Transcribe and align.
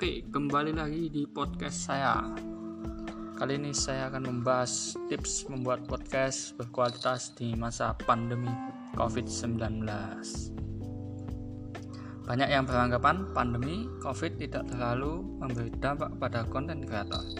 Oke, 0.00 0.24
kembali 0.32 0.80
lagi 0.80 1.12
di 1.12 1.28
podcast 1.28 1.92
saya. 1.92 2.24
Kali 3.36 3.60
ini 3.60 3.68
saya 3.76 4.08
akan 4.08 4.32
membahas 4.32 4.96
tips 5.12 5.44
membuat 5.52 5.84
podcast 5.84 6.56
berkualitas 6.56 7.36
di 7.36 7.52
masa 7.52 7.92
pandemi 8.08 8.48
COVID-19. 8.96 9.60
Banyak 12.24 12.48
yang 12.48 12.64
beranggapan 12.64 13.28
pandemi 13.36 13.84
COVID 14.00 14.40
tidak 14.40 14.72
terlalu 14.72 15.20
memberi 15.36 15.68
dampak 15.68 16.16
pada 16.16 16.48
konten 16.48 16.80
kreator. 16.88 17.36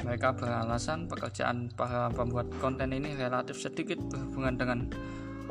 Mereka 0.00 0.40
beralasan 0.40 1.12
pekerjaan 1.12 1.68
para 1.76 2.08
pembuat 2.08 2.48
konten 2.56 2.96
ini 2.96 3.12
relatif 3.20 3.60
sedikit 3.60 4.00
berhubungan 4.08 4.56
dengan 4.56 4.80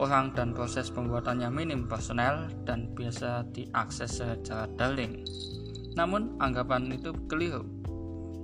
orang 0.01 0.33
dan 0.33 0.57
proses 0.57 0.89
pembuatannya 0.89 1.53
minim 1.53 1.85
personel 1.85 2.49
dan 2.65 2.89
biasa 2.97 3.45
diakses 3.53 4.25
secara 4.25 4.65
daring. 4.73 5.21
Namun, 5.95 6.39
anggapan 6.39 6.91
itu 6.91 7.11
keliru. 7.27 7.67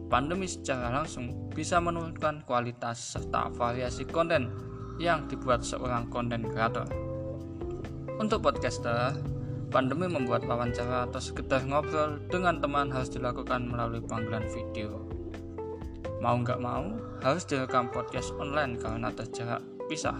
Pandemi 0.08 0.48
secara 0.48 0.92
langsung 0.92 1.52
bisa 1.52 1.84
menurunkan 1.84 2.48
kualitas 2.48 2.96
serta 2.96 3.52
variasi 3.52 4.08
konten 4.08 4.48
yang 4.98 5.28
dibuat 5.28 5.68
seorang 5.68 6.08
konten 6.08 6.48
kreator. 6.48 6.88
Untuk 8.18 8.42
podcaster, 8.42 9.20
pandemi 9.68 10.08
membuat 10.08 10.48
wawancara 10.48 11.06
atau 11.12 11.22
sekedar 11.22 11.62
ngobrol 11.68 12.24
dengan 12.32 12.64
teman 12.64 12.88
harus 12.90 13.12
dilakukan 13.12 13.68
melalui 13.68 14.02
panggilan 14.02 14.48
video. 14.50 15.06
Mau 16.18 16.42
nggak 16.42 16.58
mau, 16.58 16.98
harus 17.22 17.46
direkam 17.46 17.94
podcast 17.94 18.34
online 18.42 18.80
karena 18.82 19.14
terjarak 19.14 19.62
pisah. 19.86 20.18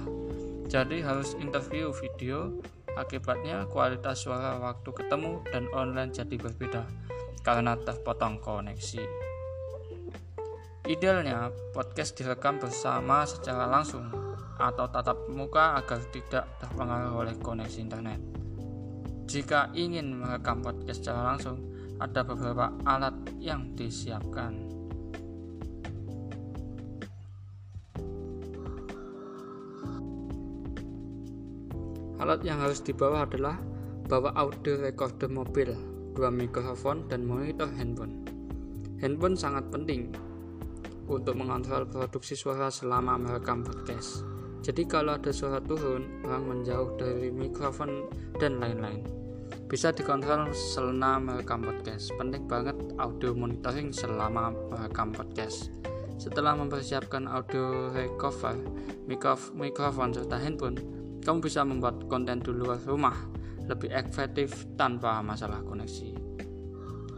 Jadi 0.68 1.02
harus 1.02 1.34
interview 1.40 1.90
video, 1.96 2.60
akibatnya 2.98 3.70
kualitas 3.70 4.26
suara 4.26 4.58
waktu 4.58 4.90
ketemu 4.90 5.46
dan 5.54 5.70
online 5.72 6.10
jadi 6.10 6.36
berbeda 6.36 6.84
karena 7.46 7.78
terpotong 7.80 8.42
koneksi. 8.44 9.06
Idealnya, 10.88 11.52
podcast 11.76 12.16
direkam 12.16 12.60
bersama 12.60 13.24
secara 13.24 13.68
langsung 13.68 14.08
atau 14.58 14.88
tatap 14.90 15.30
muka 15.30 15.78
agar 15.78 16.00
tidak 16.12 16.48
terpengaruh 16.60 17.24
oleh 17.24 17.36
koneksi 17.38 17.80
internet. 17.80 18.20
Jika 19.28 19.76
ingin 19.76 20.24
merekam 20.24 20.64
podcast 20.64 21.04
secara 21.04 21.36
langsung, 21.36 21.60
ada 22.00 22.24
beberapa 22.24 22.72
alat 22.88 23.16
yang 23.40 23.76
disiapkan. 23.76 24.67
Alat 32.18 32.42
yang 32.42 32.62
harus 32.62 32.82
dibawa 32.82 33.30
adalah 33.30 33.62
bawa 34.08 34.34
audio 34.34 34.80
recorder 34.82 35.30
mobil 35.30 35.98
dua 36.18 36.34
mikrofon, 36.34 37.06
dan 37.06 37.30
monitor 37.30 37.70
handphone. 37.78 38.26
Handphone 38.98 39.38
sangat 39.38 39.70
penting 39.70 40.10
untuk 41.06 41.38
mengontrol 41.38 41.86
produksi 41.86 42.34
suara 42.34 42.74
selama 42.74 43.22
merekam 43.22 43.62
podcast. 43.62 44.26
Jadi 44.66 44.90
kalau 44.90 45.14
ada 45.14 45.30
suara 45.30 45.62
turun, 45.62 46.26
orang 46.26 46.44
menjauh 46.50 46.98
dari 46.98 47.30
mikrofon 47.30 48.10
dan 48.42 48.58
lain-lain. 48.58 49.06
Bisa 49.70 49.94
dikontrol 49.94 50.50
selama 50.52 51.22
merekam 51.22 51.62
podcast. 51.62 52.10
Penting 52.18 52.50
banget 52.50 52.76
audio 52.98 53.38
monitoring 53.38 53.94
selama 53.94 54.50
merekam 54.74 55.14
podcast. 55.14 55.70
Setelah 56.18 56.58
mempersiapkan 56.58 57.30
audio 57.30 57.94
recover, 57.94 58.58
mikrofon 59.54 60.18
serta 60.18 60.42
handphone, 60.42 60.82
kamu 61.28 61.44
bisa 61.44 61.68
membuat 61.68 62.08
konten 62.08 62.40
di 62.40 62.56
luar 62.56 62.80
rumah 62.88 63.20
lebih 63.68 63.92
efektif 63.92 64.64
tanpa 64.80 65.20
masalah 65.20 65.60
koneksi. 65.60 66.16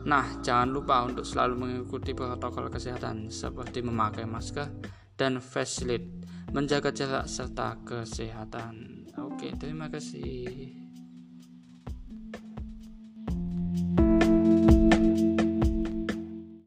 Nah, 0.09 0.41
jangan 0.41 0.73
lupa 0.73 1.05
untuk 1.05 1.21
selalu 1.21 1.53
mengikuti 1.53 2.17
protokol 2.17 2.73
kesehatan 2.73 3.29
seperti 3.29 3.85
memakai 3.85 4.25
masker 4.25 4.65
dan 5.13 5.37
face 5.37 5.85
shield, 5.85 6.25
menjaga 6.49 6.89
jarak 6.89 7.29
serta 7.29 7.77
kesehatan. 7.85 9.05
Oke, 9.21 9.53
terima 9.61 9.93
kasih. 9.93 10.88